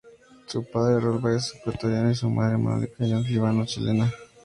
[0.47, 4.11] Su padre, Raúl Báez es ecuatoriano y su madre Mónica Jalil Pons líbano-chilena.